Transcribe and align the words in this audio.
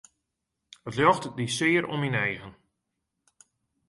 It 0.89 0.95
ljocht 0.97 1.25
die 1.37 1.49
sear 1.57 1.85
oan 1.91 2.01
myn 2.01 2.17
eagen. 2.25 2.53